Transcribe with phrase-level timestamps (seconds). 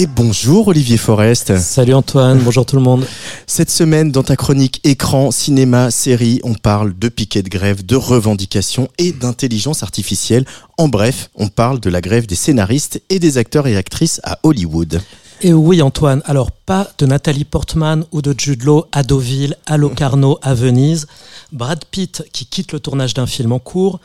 [0.00, 1.58] Et bonjour Olivier Forest.
[1.58, 3.04] Salut Antoine, bonjour tout le monde.
[3.48, 7.96] Cette semaine, dans ta chronique écran, cinéma, série, on parle de piquets de grève, de
[7.96, 10.44] revendications et d'intelligence artificielle.
[10.76, 14.38] En bref, on parle de la grève des scénaristes et des acteurs et actrices à
[14.44, 15.00] Hollywood.
[15.40, 19.76] Et oui Antoine, alors pas de Nathalie Portman ou de Jude Law à Deauville, à
[19.76, 21.08] Locarno, à Venise.
[21.50, 23.98] Brad Pitt qui quitte le tournage d'un film en cours,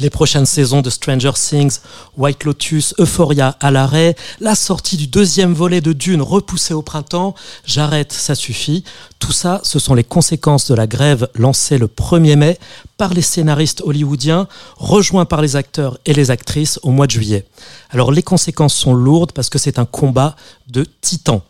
[0.00, 1.78] les prochaines saisons de Stranger Things,
[2.16, 7.34] White Lotus, Euphoria à l'arrêt, la sortie du deuxième volet de Dune repoussée au printemps,
[7.64, 8.84] j'arrête, ça suffit.
[9.18, 12.58] Tout ça, ce sont les conséquences de la grève lancée le 1er mai
[12.96, 17.46] par les scénaristes hollywoodiens, rejoints par les acteurs et les actrices au mois de juillet.
[17.90, 20.36] Alors les conséquences sont lourdes parce que c'est un combat
[20.68, 21.42] de titans.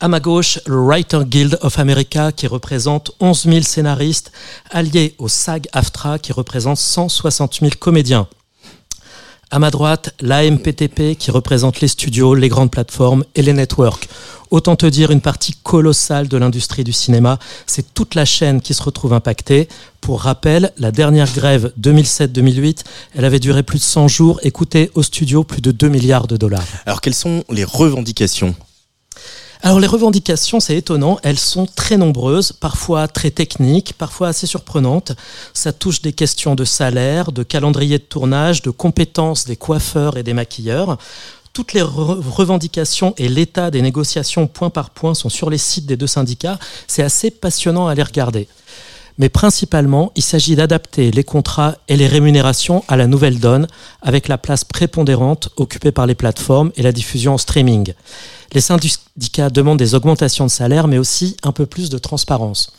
[0.00, 4.30] À ma gauche, le Writer Guild of America qui représente 11 000 scénaristes,
[4.70, 8.28] alliés au SAG-AFTRA qui représente 160 000 comédiens.
[9.50, 14.08] À ma droite, l'AMPTP qui représente les studios, les grandes plateformes et les networks.
[14.52, 17.40] Autant te dire une partie colossale de l'industrie du cinéma.
[17.66, 19.68] C'est toute la chaîne qui se retrouve impactée.
[20.00, 22.84] Pour rappel, la dernière grève 2007-2008,
[23.16, 26.28] elle avait duré plus de 100 jours et coûté au studio plus de 2 milliards
[26.28, 26.62] de dollars.
[26.86, 28.54] Alors quelles sont les revendications?
[29.62, 35.12] Alors les revendications, c'est étonnant, elles sont très nombreuses, parfois très techniques, parfois assez surprenantes.
[35.52, 40.22] Ça touche des questions de salaire, de calendrier de tournage, de compétences des coiffeurs et
[40.22, 40.96] des maquilleurs.
[41.52, 45.96] Toutes les revendications et l'état des négociations point par point sont sur les sites des
[45.96, 46.60] deux syndicats.
[46.86, 48.46] C'est assez passionnant à les regarder.
[49.18, 53.66] Mais principalement, il s'agit d'adapter les contrats et les rémunérations à la nouvelle donne,
[54.00, 57.92] avec la place prépondérante occupée par les plateformes et la diffusion en streaming.
[58.52, 62.72] Les syndicats demandent des augmentations de salaire, mais aussi un peu plus de transparence.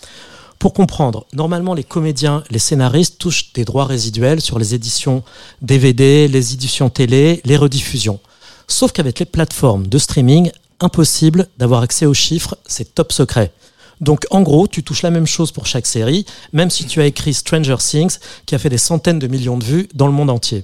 [0.58, 5.24] Pour comprendre, normalement, les comédiens, les scénaristes touchent des droits résiduels sur les éditions
[5.62, 8.20] DVD, les éditions télé, les rediffusions.
[8.68, 13.54] Sauf qu'avec les plateformes de streaming, impossible d'avoir accès aux chiffres, c'est top secret.
[14.02, 17.06] Donc en gros, tu touches la même chose pour chaque série, même si tu as
[17.06, 20.30] écrit Stranger Things, qui a fait des centaines de millions de vues dans le monde
[20.30, 20.64] entier.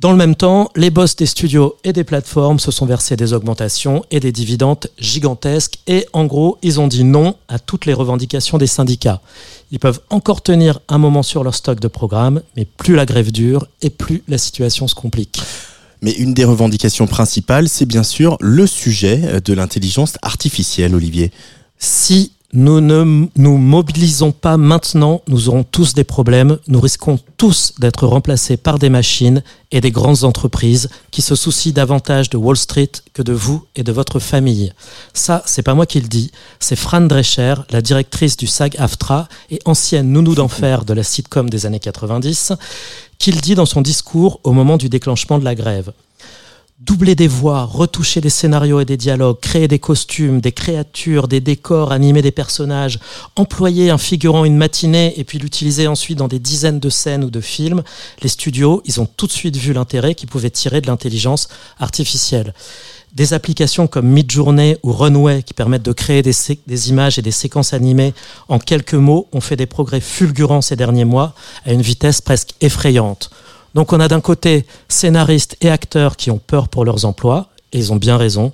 [0.00, 3.32] Dans le même temps, les boss des studios et des plateformes se sont versés des
[3.32, 7.94] augmentations et des dividendes gigantesques et en gros, ils ont dit non à toutes les
[7.94, 9.20] revendications des syndicats.
[9.72, 13.32] Ils peuvent encore tenir un moment sur leur stock de programmes, mais plus la grève
[13.32, 15.40] dure et plus la situation se complique.
[16.00, 21.32] Mais une des revendications principales, c'est bien sûr le sujet de l'intelligence artificielle, Olivier.
[21.80, 26.58] Si nous ne nous mobilisons pas maintenant, nous aurons tous des problèmes.
[26.66, 31.72] Nous risquons tous d'être remplacés par des machines et des grandes entreprises qui se soucient
[31.72, 34.72] davantage de Wall Street que de vous et de votre famille.
[35.12, 39.58] Ça, c'est pas moi qui le dis, c'est Fran Drescher, la directrice du SAG-AFTRA et
[39.66, 42.54] ancienne nounou d'enfer de la sitcom des années 90,
[43.18, 45.92] qui le dit dans son discours au moment du déclenchement de la grève
[46.80, 51.40] doubler des voix, retoucher des scénarios et des dialogues, créer des costumes, des créatures, des
[51.40, 53.00] décors, animer des personnages,
[53.34, 57.30] employer un figurant une matinée et puis l'utiliser ensuite dans des dizaines de scènes ou
[57.30, 57.82] de films,
[58.22, 61.48] les studios, ils ont tout de suite vu l'intérêt qu'ils pouvaient tirer de l'intelligence
[61.80, 62.54] artificielle.
[63.12, 66.34] Des applications comme Midjourney ou Runway qui permettent de créer des,
[66.66, 68.14] des, images et des séquences animées
[68.48, 71.34] en quelques mots ont fait des progrès fulgurants ces derniers mois
[71.64, 73.30] à une vitesse presque effrayante.
[73.74, 77.78] Donc on a d'un côté scénaristes et acteurs qui ont peur pour leurs emplois, et
[77.78, 78.52] ils ont bien raison,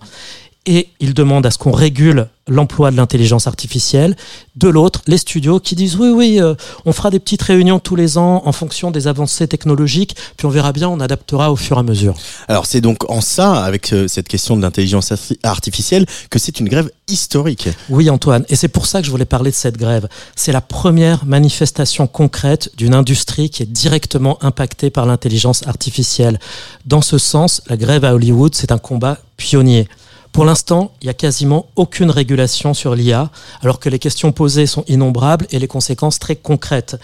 [0.66, 4.16] et ils demandent à ce qu'on régule l'emploi de l'intelligence artificielle.
[4.56, 6.54] De l'autre, les studios qui disent oui, oui, euh,
[6.84, 10.50] on fera des petites réunions tous les ans en fonction des avancées technologiques, puis on
[10.50, 12.14] verra bien, on adaptera au fur et à mesure.
[12.48, 16.69] Alors c'est donc en ça, avec euh, cette question de l'intelligence artificielle, que c'est une
[16.69, 17.69] grève historique.
[17.88, 20.08] Oui, Antoine, et c'est pour ça que je voulais parler de cette grève.
[20.36, 26.38] C'est la première manifestation concrète d'une industrie qui est directement impactée par l'intelligence artificielle.
[26.87, 29.88] Dans ce sens, la grève à Hollywood, c'est un combat pionnier.
[30.34, 33.31] Pour l'instant, il n'y a quasiment aucune régulation sur l'IA,
[33.62, 36.96] alors que les questions posées sont innombrables et les conséquences très concrètes.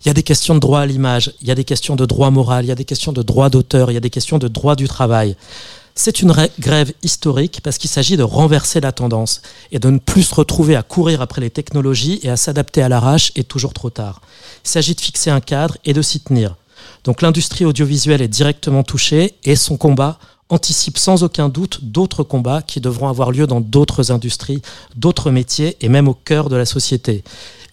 [0.00, 2.06] Il y a des questions de droit à l'image, il y a des questions de
[2.06, 4.38] droit moral, il y a des questions de droit d'auteur, il y a des questions
[4.38, 5.36] de droit du travail.
[5.94, 10.22] C'est une grève historique parce qu'il s'agit de renverser la tendance et de ne plus
[10.22, 13.90] se retrouver à courir après les technologies et à s'adapter à l'arrache et toujours trop
[13.90, 14.22] tard.
[14.64, 16.56] Il s'agit de fixer un cadre et de s'y tenir.
[17.04, 20.18] Donc l'industrie audiovisuelle est directement touchée et son combat
[20.50, 24.62] anticipe sans aucun doute d'autres combats qui devront avoir lieu dans d'autres industries,
[24.96, 27.22] d'autres métiers et même au cœur de la société.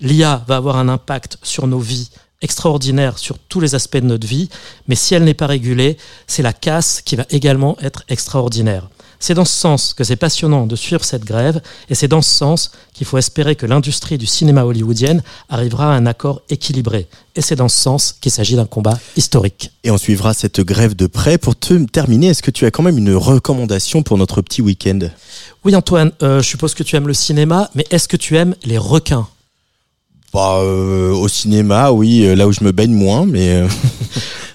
[0.02, 2.10] L'IA va avoir un impact sur nos vies
[2.42, 4.50] extraordinaire sur tous les aspects de notre vie,
[4.88, 5.98] mais si elle n'est pas régulée,
[6.28, 8.90] c'est la casse qui va également être extraordinaire.
[9.20, 12.30] C'est dans ce sens que c'est passionnant de suivre cette grève, et c'est dans ce
[12.30, 17.08] sens qu'il faut espérer que l'industrie du cinéma hollywoodienne arrivera à un accord équilibré.
[17.36, 19.72] Et c'est dans ce sens qu'il s'agit d'un combat historique.
[19.84, 21.38] Et on suivra cette grève de près.
[21.38, 25.00] Pour te terminer, est-ce que tu as quand même une recommandation pour notre petit week-end?
[25.64, 28.56] Oui Antoine, euh, je suppose que tu aimes le cinéma, mais est-ce que tu aimes
[28.64, 29.28] les requins?
[30.36, 33.64] Bah, euh, au cinéma, oui, euh, là où je me baigne moins, mais.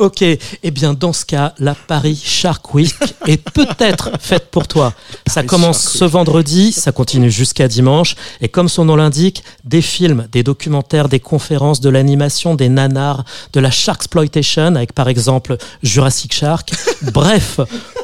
[0.00, 2.94] Ok, eh bien dans ce cas, la Paris Shark Week
[3.26, 4.94] est peut-être faite pour toi.
[5.26, 10.26] Ça commence ce vendredi, ça continue jusqu'à dimanche, et comme son nom l'indique, des films,
[10.32, 16.32] des documentaires, des conférences, de l'animation, des nanars, de la Sharksploitation, avec par exemple Jurassic
[16.32, 16.72] Shark,
[17.12, 17.60] bref,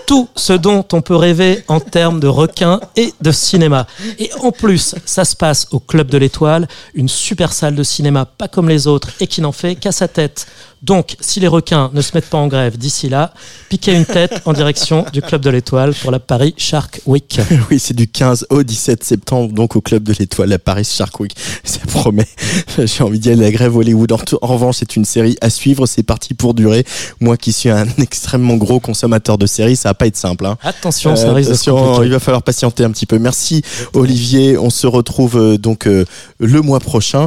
[0.07, 3.87] tout ce dont on peut rêver en termes de requins et de cinéma.
[4.19, 8.27] Et en plus, ça se passe au Club de l'Étoile, une super salle de cinéma
[8.27, 10.47] pas comme les autres et qui n'en fait qu'à sa tête.
[10.87, 13.35] Donc, si les requins ne se mettent pas en grève d'ici là,
[13.69, 17.41] piquez une tête en direction du Club de l'Étoile pour la Paris Shark Week.
[17.73, 21.19] oui, c'est du 15 au 17 septembre, donc au Club de l'Étoile à Paris Shark
[21.19, 21.35] Week.
[21.65, 22.29] Ça promet.
[22.79, 23.43] J'ai envie d'y aller.
[23.43, 24.13] La grève Hollywood.
[24.13, 25.87] En, revanche, c'est une série à suivre.
[25.87, 26.85] C'est parti pour durer.
[27.19, 30.47] Moi qui suis un extrêmement gros consommateur de séries, ça va pas être simple.
[30.47, 30.57] Hein.
[30.63, 32.05] Attention, ça Euh, risque attention, compliquer.
[32.07, 33.19] il va falloir patienter un petit peu.
[33.19, 33.63] Merci
[33.93, 34.57] Olivier.
[34.57, 36.05] On se retrouve euh, donc euh,
[36.39, 37.25] le mois prochain.